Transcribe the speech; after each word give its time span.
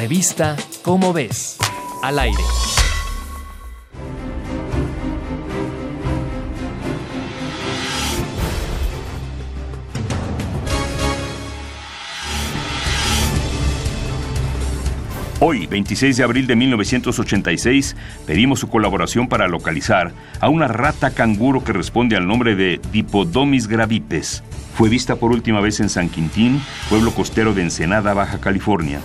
Revista 0.00 0.56
Cómo 0.80 1.12
ves, 1.12 1.58
al 2.02 2.18
aire. 2.18 2.38
Hoy, 15.38 15.66
26 15.66 16.16
de 16.16 16.24
abril 16.24 16.46
de 16.46 16.56
1986, 16.56 17.94
pedimos 18.26 18.60
su 18.60 18.70
colaboración 18.70 19.28
para 19.28 19.48
localizar 19.48 20.12
a 20.40 20.48
una 20.48 20.66
rata 20.66 21.10
canguro 21.10 21.62
que 21.62 21.74
responde 21.74 22.16
al 22.16 22.26
nombre 22.26 22.56
de 22.56 22.80
Dipodomis 22.90 23.66
gravipes. 23.66 24.42
Fue 24.76 24.88
vista 24.88 25.16
por 25.16 25.30
última 25.30 25.60
vez 25.60 25.78
en 25.80 25.90
San 25.90 26.08
Quintín, 26.08 26.62
pueblo 26.88 27.10
costero 27.10 27.52
de 27.52 27.60
Ensenada, 27.60 28.14
Baja 28.14 28.40
California. 28.40 29.00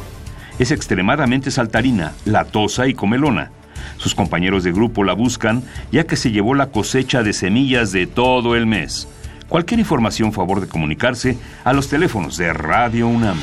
Es 0.58 0.72
extremadamente 0.72 1.52
saltarina, 1.52 2.14
latosa 2.24 2.88
y 2.88 2.94
comelona. 2.94 3.52
Sus 3.98 4.16
compañeros 4.16 4.64
de 4.64 4.72
grupo 4.72 5.04
la 5.04 5.14
buscan 5.14 5.64
ya 5.92 6.06
que 6.06 6.16
se 6.16 6.32
llevó 6.32 6.56
la 6.56 6.68
cosecha 6.68 7.24
de 7.24 7.34
semillas 7.34 7.92
de 7.92 8.08
todo 8.08 8.56
el 8.56 8.66
mes. 8.66 9.08
Cualquier 9.50 9.80
información, 9.80 10.34
favor 10.34 10.62
de 10.62 10.68
comunicarse 10.68 11.38
a 11.64 11.74
los 11.74 11.90
teléfonos 11.90 12.38
de 12.38 12.52
Radio 12.54 13.08
UNAM. 13.08 13.38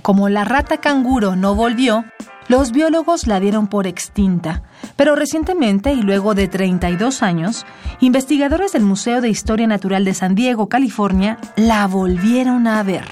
Como 0.00 0.28
la 0.28 0.44
rata 0.44 0.78
canguro 0.78 1.34
no 1.34 1.54
volvió, 1.54 2.04
los 2.48 2.72
biólogos 2.72 3.26
la 3.26 3.40
dieron 3.40 3.66
por 3.68 3.86
extinta, 3.86 4.62
pero 4.96 5.16
recientemente 5.16 5.92
y 5.92 6.02
luego 6.02 6.34
de 6.34 6.48
32 6.48 7.22
años, 7.22 7.64
investigadores 8.00 8.72
del 8.72 8.82
Museo 8.82 9.20
de 9.20 9.28
Historia 9.28 9.66
Natural 9.66 10.04
de 10.04 10.14
San 10.14 10.34
Diego, 10.34 10.68
California, 10.68 11.38
la 11.56 11.86
volvieron 11.86 12.66
a 12.66 12.82
ver. 12.82 13.04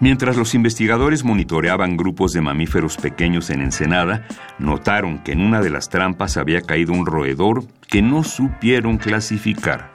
Mientras 0.00 0.36
los 0.36 0.54
investigadores 0.56 1.22
monitoreaban 1.22 1.96
grupos 1.96 2.32
de 2.32 2.40
mamíferos 2.40 2.96
pequeños 2.96 3.50
en 3.50 3.60
Ensenada, 3.60 4.26
notaron 4.58 5.18
que 5.22 5.30
en 5.30 5.40
una 5.40 5.60
de 5.60 5.70
las 5.70 5.90
trampas 5.90 6.36
había 6.36 6.60
caído 6.62 6.92
un 6.92 7.06
roedor 7.06 7.64
que 7.88 8.02
no 8.02 8.24
supieron 8.24 8.98
clasificar. 8.98 9.92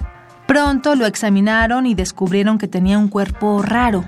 Pronto 0.48 0.96
lo 0.96 1.06
examinaron 1.06 1.86
y 1.86 1.94
descubrieron 1.94 2.58
que 2.58 2.70
tenía 2.70 2.98
un 2.98 3.10
cuerpo 3.10 3.62
raro. 3.62 4.06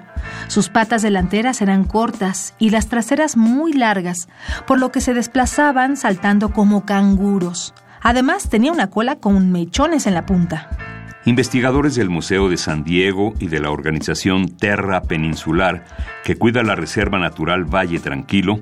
Sus 0.47 0.69
patas 0.69 1.01
delanteras 1.01 1.61
eran 1.61 1.83
cortas 1.83 2.53
y 2.59 2.69
las 2.69 2.87
traseras 2.87 3.37
muy 3.37 3.73
largas, 3.73 4.27
por 4.65 4.79
lo 4.79 4.91
que 4.91 5.01
se 5.01 5.13
desplazaban 5.13 5.97
saltando 5.97 6.51
como 6.51 6.85
canguros. 6.85 7.73
Además 8.01 8.49
tenía 8.49 8.71
una 8.71 8.89
cola 8.89 9.17
con 9.17 9.51
mechones 9.51 10.07
en 10.07 10.13
la 10.13 10.25
punta. 10.25 10.69
Investigadores 11.25 11.95
del 11.95 12.09
Museo 12.09 12.49
de 12.49 12.57
San 12.57 12.83
Diego 12.83 13.33
y 13.39 13.47
de 13.47 13.59
la 13.59 13.71
organización 13.71 14.47
Terra 14.47 15.01
Peninsular, 15.01 15.85
que 16.23 16.37
cuida 16.37 16.63
la 16.63 16.75
Reserva 16.75 17.19
Natural 17.19 17.65
Valle 17.65 17.99
Tranquilo, 17.99 18.59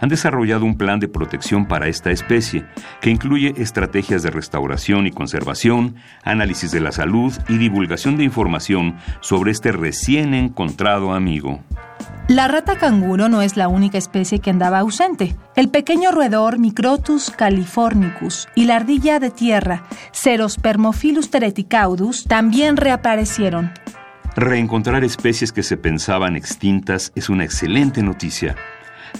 han 0.00 0.08
desarrollado 0.08 0.64
un 0.64 0.76
plan 0.76 1.00
de 1.00 1.08
protección 1.08 1.66
para 1.66 1.88
esta 1.88 2.10
especie, 2.10 2.64
que 3.00 3.10
incluye 3.10 3.54
estrategias 3.56 4.22
de 4.22 4.30
restauración 4.30 5.06
y 5.06 5.10
conservación, 5.10 5.96
análisis 6.22 6.70
de 6.70 6.80
la 6.80 6.92
salud 6.92 7.32
y 7.48 7.58
divulgación 7.58 8.16
de 8.16 8.24
información 8.24 8.96
sobre 9.20 9.50
este 9.50 9.72
recién 9.72 10.34
encontrado 10.34 11.12
amigo. 11.12 11.60
La 12.28 12.48
rata 12.48 12.78
canguro 12.78 13.28
no 13.28 13.42
es 13.42 13.58
la 13.58 13.68
única 13.68 13.98
especie 13.98 14.38
que 14.38 14.48
andaba 14.48 14.78
ausente. 14.78 15.36
El 15.56 15.68
pequeño 15.68 16.10
roedor 16.10 16.58
Microtus 16.58 17.30
californicus 17.30 18.48
y 18.54 18.64
la 18.64 18.76
ardilla 18.76 19.20
de 19.20 19.30
tierra 19.30 19.84
Cerospermophilus 20.12 21.28
tereticaudus 21.30 22.24
también 22.24 22.78
reaparecieron. 22.78 23.72
Reencontrar 24.36 25.04
especies 25.04 25.52
que 25.52 25.62
se 25.62 25.76
pensaban 25.76 26.34
extintas 26.34 27.12
es 27.14 27.28
una 27.28 27.44
excelente 27.44 28.02
noticia. 28.02 28.56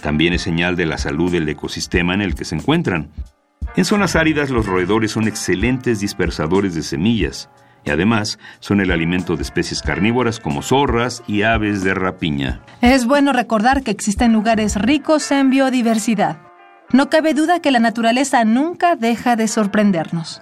También 0.01 0.33
es 0.33 0.41
señal 0.41 0.75
de 0.75 0.85
la 0.85 0.97
salud 0.97 1.31
del 1.31 1.47
ecosistema 1.49 2.13
en 2.13 2.21
el 2.21 2.35
que 2.35 2.45
se 2.45 2.55
encuentran. 2.55 3.09
En 3.75 3.85
zonas 3.85 4.15
áridas 4.15 4.49
los 4.49 4.65
roedores 4.65 5.11
son 5.11 5.27
excelentes 5.27 5.99
dispersadores 5.99 6.75
de 6.75 6.83
semillas 6.83 7.49
y 7.83 7.91
además 7.91 8.39
son 8.59 8.81
el 8.81 8.91
alimento 8.91 9.35
de 9.35 9.43
especies 9.43 9.81
carnívoras 9.81 10.39
como 10.39 10.61
zorras 10.61 11.23
y 11.27 11.43
aves 11.43 11.83
de 11.83 11.93
rapiña. 11.93 12.61
Es 12.81 13.05
bueno 13.05 13.31
recordar 13.31 13.83
que 13.83 13.91
existen 13.91 14.33
lugares 14.33 14.75
ricos 14.75 15.31
en 15.31 15.49
biodiversidad. 15.49 16.37
No 16.91 17.09
cabe 17.09 17.33
duda 17.33 17.59
que 17.59 17.71
la 17.71 17.79
naturaleza 17.79 18.43
nunca 18.45 18.95
deja 18.95 19.35
de 19.35 19.47
sorprendernos. 19.47 20.41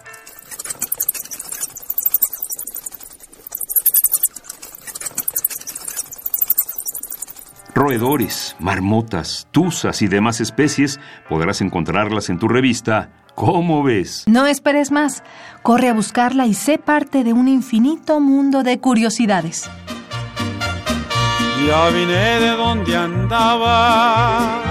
Roedores, 7.83 8.55
marmotas, 8.59 9.45
tuzas 9.51 10.01
y 10.01 10.07
demás 10.07 10.39
especies 10.39 11.01
podrás 11.27 11.59
encontrarlas 11.59 12.29
en 12.29 12.39
tu 12.39 12.47
revista 12.47 13.09
¿Cómo 13.35 13.83
ves? 13.83 14.23
No 14.25 14.45
esperes 14.45 14.89
más. 14.89 15.21
Corre 15.63 15.89
a 15.89 15.93
buscarla 15.93 16.45
y 16.45 16.53
sé 16.53 16.77
parte 16.77 17.25
de 17.25 17.33
un 17.33 17.49
infinito 17.49 18.21
mundo 18.21 18.63
de 18.63 18.79
curiosidades. 18.79 19.69
Ya 21.67 21.89
vine 21.89 22.39
de 22.39 22.49
donde 22.51 22.95
andaba. 22.95 24.61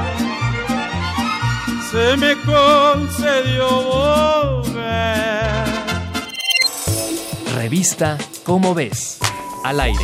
Se 1.91 2.17
me 2.17 2.35
concedió 2.47 3.69
volver. 4.63 5.67
Revista 7.57 8.17
¿Cómo 8.43 8.73
ves? 8.73 9.19
Al 9.65 9.81
aire. 9.81 10.01